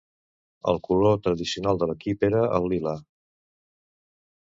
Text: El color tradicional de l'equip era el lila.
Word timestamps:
El 0.71 0.79
color 0.87 1.19
tradicional 1.27 1.79
de 1.83 1.87
l'equip 1.91 2.25
era 2.29 2.41
el 2.61 2.65
lila. 2.73 2.95